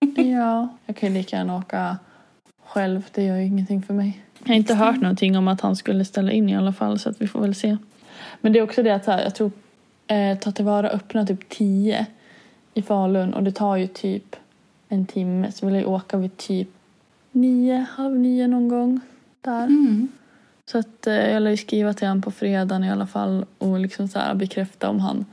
[0.16, 1.98] Ja, jag kan ju lika gärna åka
[2.64, 3.02] själv.
[3.12, 4.22] Det gör ju ingenting för mig.
[4.42, 7.10] Jag har inte hört någonting om att han skulle ställa in i alla fall så
[7.10, 7.76] att vi får väl se.
[8.40, 9.50] Men det är också det att här, jag tror
[10.06, 12.06] eh, Ta tillvara öppnar typ 10
[12.74, 14.36] i Falun och det tar ju typ
[14.88, 16.68] en timme så vill jag åka vid typ
[17.32, 19.00] nio, halv nio någon gång
[19.40, 19.66] där.
[19.66, 20.08] Mm.
[20.70, 23.78] Så att eh, jag lär ju skriva till honom på fredagen i alla fall och
[23.78, 25.26] liksom så här bekräfta om han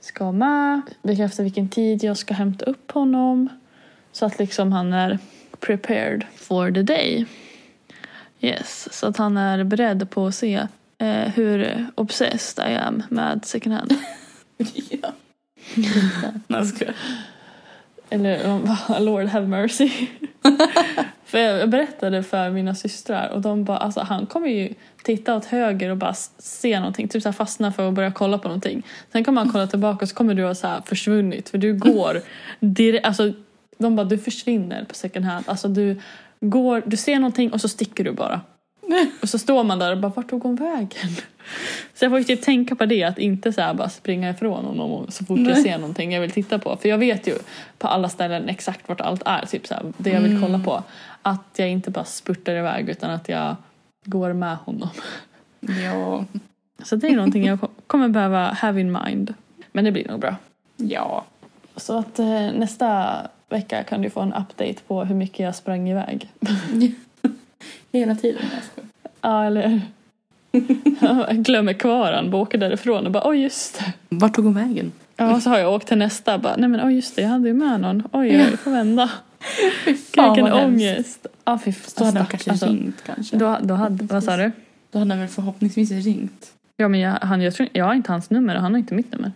[0.00, 0.80] ska med.
[1.02, 3.48] Bekräfta vilken tid jag ska hämta upp honom.
[4.12, 5.18] Så att liksom han är
[5.60, 7.26] prepared for the day.
[8.40, 10.66] Yes, så att han är beredd på att se
[10.98, 13.94] eh, hur obsessed I am med second hand.
[14.90, 15.12] ja.
[18.10, 19.90] Eller um, Lord have mercy.
[21.24, 25.44] för jag berättade för mina systrar och de bara, alltså han kommer ju titta åt
[25.44, 28.82] höger och bara se någonting, typ så här fastna för att börja kolla på någonting.
[29.12, 31.74] Sen kommer han kolla tillbaka och så kommer du ha så här försvunnit för du
[31.74, 32.20] går
[32.60, 33.32] direkt, alltså
[33.78, 35.44] de bara du försvinner på second hand.
[35.48, 36.00] Alltså du
[36.40, 38.40] går, du ser någonting och så sticker du bara.
[39.22, 41.10] Och så står man där och bara, vart tog hon vägen?
[41.94, 45.06] Så jag får ju typ tänka på det, att inte så bara springa ifrån honom
[45.08, 45.62] så fort jag Nej.
[45.62, 46.76] ser någonting jag vill titta på.
[46.76, 47.34] För jag vet ju
[47.78, 50.82] på alla ställen exakt vart allt är, typ så här, det jag vill kolla på.
[51.22, 53.56] Att jag inte bara spurtar iväg utan att jag
[54.04, 54.88] går med honom.
[55.60, 56.24] Ja.
[56.84, 59.34] Så det är någonting jag ko- kommer behöva have in mind.
[59.72, 60.36] Men det blir nog bra.
[60.76, 61.24] Ja.
[61.76, 63.16] Så att eh, nästa
[63.48, 66.28] vecka kan du få en update på hur mycket jag sprang iväg.
[67.92, 68.42] Hela tiden.
[69.20, 69.80] Ja, eller
[71.00, 73.92] jag glömmer kvar han, bara åker därifrån och bara oj just det.
[74.08, 74.92] Vart tog hon vägen?
[75.16, 77.48] Ja, så har jag åkt till nästa bara nej men oj just det, jag hade
[77.48, 78.02] ju med någon.
[78.12, 79.10] Oj, oj, jag får vända.
[79.84, 81.26] Fy Gud, vilken vad ångest.
[81.44, 81.92] Ja, fy fan.
[81.98, 83.36] Då hade de stack- kanske alltså, ringt kanske.
[83.36, 84.52] då, då hade, vad sa du?
[84.90, 86.52] Då hade han väl förhoppningsvis ringt.
[86.76, 88.94] Ja, men jag, han, jag, tror, jag har inte hans nummer och han har inte
[88.94, 89.32] mitt nummer.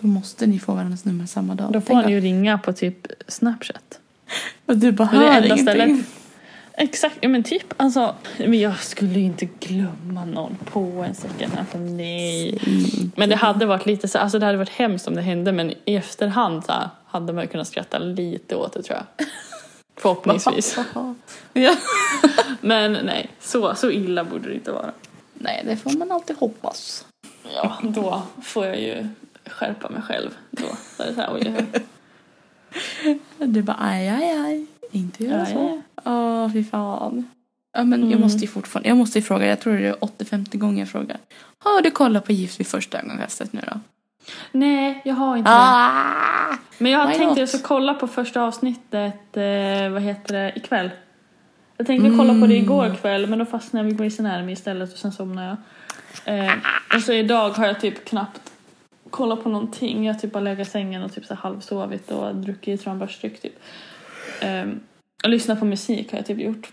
[0.00, 1.72] Då måste ni få varandras nummer samma dag.
[1.72, 3.98] Då får Tänk han ju ringa på typ Snapchat.
[4.66, 5.66] Och du bara Det är hör enda ingenting.
[5.66, 6.06] stället.
[6.80, 8.14] Exakt, ja men typ alltså.
[8.38, 11.58] Men jag skulle ju inte glömma någon på en second hand.
[11.58, 12.58] Alltså, nej.
[13.16, 15.72] Men det hade varit lite så, alltså det hade varit hemskt om det hände men
[15.84, 19.26] i efterhand så här, hade man kunnat skratta lite åt det tror jag.
[19.96, 20.78] Förhoppningsvis.
[21.52, 21.76] ja.
[22.60, 24.92] Men nej, så, så illa borde det inte vara.
[25.34, 27.06] Nej, det får man alltid hoppas.
[27.54, 29.08] Ja, då får jag ju
[29.46, 30.30] skärpa mig själv.
[30.50, 31.66] Då, då är det så här, oj.
[33.38, 34.66] Du bara aj, aj, aj.
[34.90, 35.82] Inte göra så.
[36.08, 37.30] Åh, fy fan.
[37.72, 38.20] Ja, men jag Mm.
[38.20, 41.16] måste ju fortfarande, jag måste ju fråga, jag tror det är 80-50 gånger jag frågar.
[41.58, 43.80] Har du kollat på Gift vid första ögonkastet nu då?
[44.52, 45.56] Nej, jag har inte det.
[45.56, 46.56] Ah!
[46.78, 47.38] Men jag har why tänkt att not?
[47.38, 50.90] jag ska kolla på första avsnittet, eh, vad heter det, ikväll.
[51.76, 52.64] Jag tänkte kolla på det Mm.
[52.64, 55.56] igår kväll men då fastnade jag vid Grey's Anatomy istället och sen somnade
[56.24, 56.46] jag.
[56.46, 56.52] Eh,
[56.94, 58.40] och så idag har jag typ knappt
[59.10, 60.06] kollat på någonting.
[60.06, 63.58] Jag har typ bara legat i sängen och typ så halvsovit och druckit tranbärsdryck typ.
[64.40, 64.66] Eh,
[65.24, 66.72] och lyssnat på musik har jag typ gjort.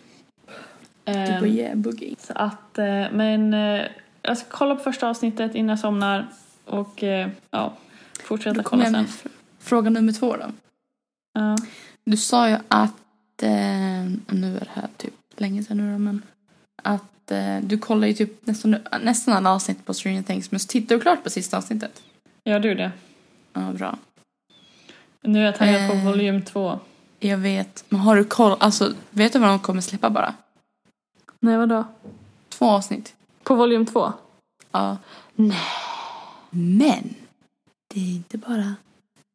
[1.05, 2.15] Du Eh, bara yeah boogie.
[2.19, 3.85] så att, eh, men eh,
[4.21, 6.27] jag ska kolla på första avsnittet innan jag somnar
[6.65, 7.73] och eh, ja,
[8.23, 9.07] fortsätta kolla jag sen.
[9.59, 10.45] fråga nummer två då.
[11.33, 11.55] Ja.
[12.05, 12.93] Du sa ju att,
[14.27, 16.21] nu är det här typ länge sedan nu då, men
[16.83, 17.31] att
[17.61, 21.01] du kollar ju typ nästan, nästan alla avsnitt på Stranger Things, men så tittar du
[21.01, 22.03] klart på sista avsnittet?
[22.43, 22.91] Gör du det?
[23.53, 23.97] Ja, bra.
[25.21, 26.79] Nu är jag taggad på volym två.
[27.19, 30.33] Jag vet, men har du koll, alltså vet du vad de kommer släppa bara?
[31.39, 31.83] Nej, vadå?
[32.49, 33.15] Två avsnitt.
[33.43, 34.13] På volym två?
[34.71, 34.97] Ja.
[35.35, 35.57] Nej.
[36.49, 37.15] Men
[37.93, 38.75] det är inte bara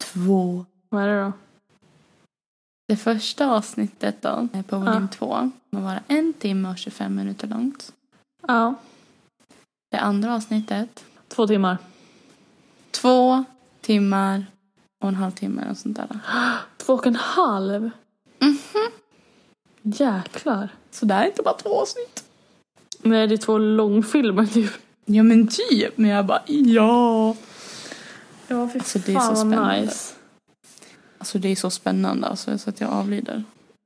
[0.05, 0.65] två.
[0.89, 1.33] Vad är det då?
[2.89, 5.09] Det första avsnittet då, på volym Ja.
[5.19, 7.93] två, kommer vara en timme och 25 minuter långt.
[8.49, 8.75] Ja.
[9.91, 11.79] Det andra avsnittet, Två timmar.
[12.91, 13.45] två
[13.81, 14.47] timmar
[15.01, 16.19] och en halv timme och sånt där.
[16.77, 17.91] Två och en halv?
[18.39, 18.91] Mhm.
[19.83, 20.69] Jäklar.
[20.91, 22.25] Så det är inte bara två avsnitt.
[23.03, 24.71] Nej, det är två långfilmer typ.
[25.05, 27.37] Ja men typ, men jag bara ja.
[28.49, 29.81] Ja, fy Alltså, det är så fan vad spännande.
[29.81, 30.15] nice.
[31.19, 33.45] Alltså det är så spännande alltså, så att jag avlider.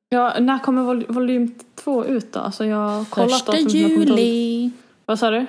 [0.09, 2.41] Ja, när kommer vol- volym två ut då?
[2.41, 4.71] Alltså jag har kollat Första juli.
[5.07, 5.47] Vad sa du?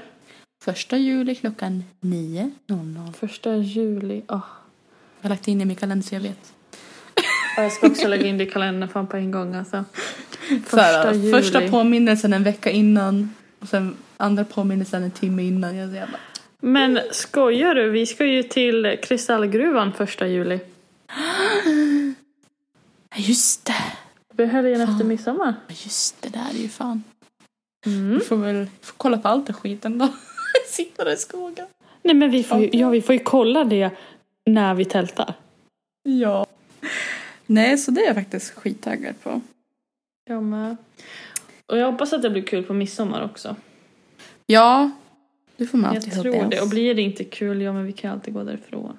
[0.64, 3.14] Första juli klockan 9.00.
[3.14, 4.24] Första juli.
[4.28, 4.44] Oh.
[5.26, 6.54] Jag har lagt in i min kalender så jag vet.
[7.58, 9.84] Jag ska också lägga in det i kalendern fan på en gång alltså.
[10.66, 11.32] Första juli.
[11.32, 15.76] första påminnelsen en vecka innan och sen andra påminnelsen en timme innan.
[15.76, 16.08] Jag, bara,
[16.60, 17.90] Men skojar du?
[17.90, 20.60] Vi ska ju till Kristallgruvan första juli.
[23.10, 23.74] "Ja, just det,
[24.30, 24.94] Det blir helgen Fan.
[24.96, 25.54] efter midsommar.
[25.70, 27.04] Just det, där är ju fan.
[27.86, 28.14] Mm.
[28.14, 30.08] Vi får väl får kolla på allt det skiten då.
[30.70, 31.66] Sitta där i skogen.
[32.04, 33.90] Nej men vi får, ju, ja, vi får ju kolla det
[34.46, 35.34] när vi tältar.
[36.04, 36.46] Ja.
[37.46, 39.42] Nej, så det är jag faktiskt skittaggad på.
[40.26, 40.78] Jag med.
[41.66, 43.56] Och jag hoppas att det blir kul på midsommar också.
[44.46, 44.92] Ja,
[45.58, 46.50] det får man Jag alltid tror hoppas.
[46.50, 46.62] det.
[46.62, 48.98] Och blir det inte kul, ja men vi kan alltid gå därifrån.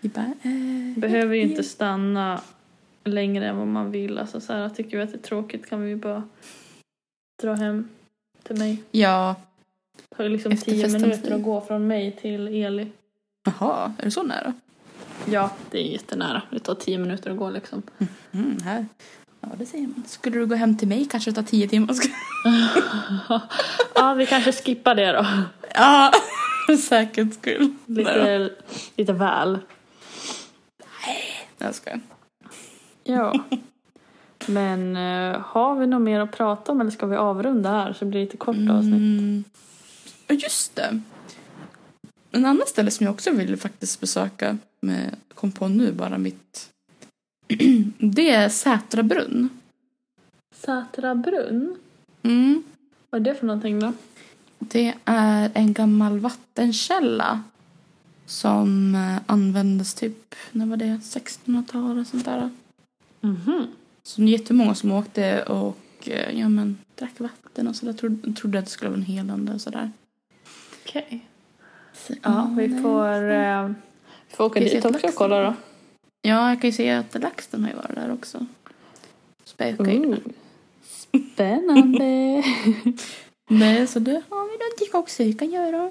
[0.00, 2.40] Vi bara, eh, Behöver ju inte stanna
[3.04, 4.18] längre än vad man vill.
[4.18, 6.28] Alltså så här, tycker vi att det är tråkigt kan vi ju bara
[7.42, 7.88] dra hem
[8.42, 8.82] till mig.
[8.90, 9.34] Ja,
[9.96, 12.86] Det tar ju liksom Efter tio minuter att gå från mig till Eli.
[13.44, 14.54] jaha, är det så nära?
[15.26, 16.42] Ja, det är jättenära.
[16.50, 17.82] Det tar tio minuter att gå liksom.
[18.32, 18.86] Mm, här.
[19.40, 20.04] Ja, det säger man.
[20.06, 21.94] Skulle du gå hem till mig kanske det tar tio timmar.
[23.94, 25.26] ja, vi kanske skippar det då.
[25.74, 26.12] ja,
[26.66, 27.74] för säkerhets skull.
[27.86, 28.04] Nej.
[28.04, 28.50] Lite,
[28.96, 29.58] lite väl.
[31.58, 32.00] Jag skojar.
[33.04, 33.44] Ja.
[34.46, 38.04] Men eh, har vi något mer att prata om eller ska vi avrunda här så
[38.04, 38.94] blir det lite kort avsnitt?
[38.94, 39.44] Mm.
[40.28, 41.00] Just det.
[42.30, 46.70] En annan ställe som jag också vill faktiskt besöka, med, kom på nu bara mitt,
[47.98, 49.48] det är Sätra brunn.
[50.54, 51.76] Sätra brunn?
[52.22, 52.62] Mm.
[53.10, 53.92] Vad är det för någonting då?
[54.58, 57.42] Det är en gammal vattenkälla
[58.26, 62.50] som eh, användes typ, när var det, 1600-talet och sånt där.
[63.20, 63.66] Mhm.
[64.02, 67.92] Så det är jättemånga som åkte och eh, ja, men, drack vatten och sådär.
[67.92, 69.90] Trodde, trodde att det skulle vara en helande och sådär.
[70.82, 71.20] Okej.
[71.20, 71.29] Så,
[72.22, 72.82] Ja, vi nej.
[72.82, 73.66] får, eh,
[74.30, 75.54] vi får åka vi dit också och laxen- kolla då.
[76.22, 78.46] Ja, jag kan ju se att LaxTon har ju varit där också.
[79.44, 80.18] Spökar där.
[81.34, 82.42] Spännande!
[83.50, 85.90] Nej, så det har vi någonting också vi kan göra.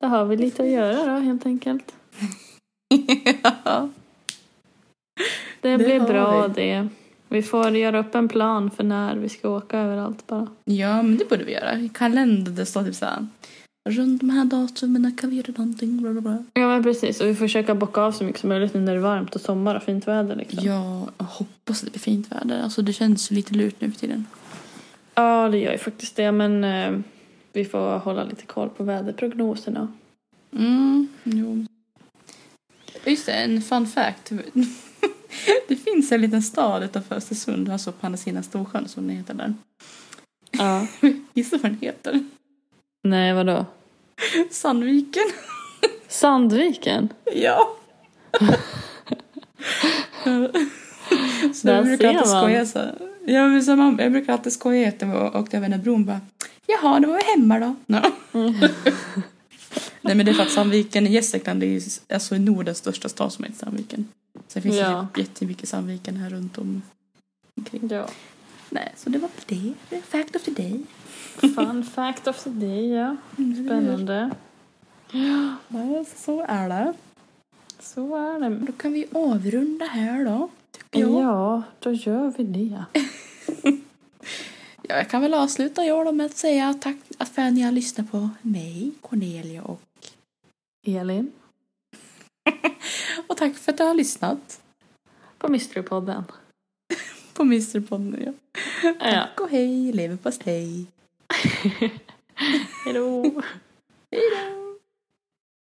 [0.00, 1.94] Då har vi lite att göra då helt enkelt.
[3.64, 3.88] ja.
[5.60, 6.54] Det, Det blir bra vi.
[6.54, 6.88] det.
[7.28, 10.46] Vi får göra upp en plan för när vi ska åka överallt bara.
[10.64, 11.78] ja, men det borde vi göra.
[11.78, 13.26] I kalendern det står typ såhär.
[13.84, 16.02] Runt de här datumen kan vi göra någonting.
[16.02, 16.44] Bla, bla, bla.
[16.54, 18.92] Ja men precis och vi får försöka bocka av så mycket som möjligt nu när
[18.92, 20.64] det är varmt och sommar och fint väder liksom.
[20.64, 22.62] Ja, jag hoppas det blir fint väder.
[22.62, 24.26] Alltså det känns lite lurt nu för tiden.
[25.14, 26.32] Ja, det gör ju faktiskt det.
[26.32, 27.00] Men eh,
[27.52, 29.92] vi får hålla lite koll på väderprognoserna.
[30.52, 31.66] Mm, jo.
[33.04, 34.32] Just det, en fun fact.
[35.68, 39.34] det finns en liten stad utanför Östersund, alltså på andra sidan Storsjön som den heter
[39.34, 39.54] där.
[40.50, 40.86] Ja.
[41.34, 42.24] Gissa vad den heter?
[43.02, 43.66] Nej, vadå?
[44.50, 45.24] Sandviken.
[46.08, 47.08] Sandviken?
[47.34, 47.76] Ja.
[51.54, 52.42] så Där jag brukar alltid man.
[52.42, 52.78] skoja så.
[53.26, 56.04] Ja, men så man, jag brukar alltid skoja att jag åkte över den här bron
[56.04, 56.20] bara
[56.66, 57.74] Jaha, då var vi hemma då.
[57.86, 58.54] No.
[60.00, 61.80] Nej men det är för att Sandviken i Gästrikland det är ju
[62.14, 64.08] alltså Nordens största stad som heter Sandviken.
[64.52, 65.06] Det finns Ja.
[65.16, 66.82] ju jättemycket Sandviken här runt om
[67.56, 67.88] omkring.
[67.92, 68.06] Ja.
[68.72, 70.00] Nej, så det var väl det.
[70.02, 70.80] Fact of the day.
[71.54, 73.16] Fun fact of the day, ja.
[73.34, 74.30] Spännande.
[75.10, 75.56] Ja,
[76.16, 76.94] så är det.
[77.80, 78.56] Så är det.
[78.56, 80.48] Då kan vi avrunda här då.
[80.70, 81.10] Tycker jag.
[81.10, 82.84] Ja, då gör vi det.
[84.88, 87.62] Ja, jag kan väl avsluta jag då med att säga tack att för att ni
[87.62, 89.80] har lyssnat på mig, Cornelia och,
[90.86, 91.32] Elin
[93.26, 94.60] och tack för att du har lyssnat
[95.38, 96.24] på Mysterypodden.
[97.34, 98.24] på Mr Ponny.
[98.24, 98.32] Ja.
[98.82, 98.94] Ja.
[99.00, 100.86] Tack och hej, leverpastej.
[102.84, 103.22] Hej då.
[104.10, 104.61] Hej då!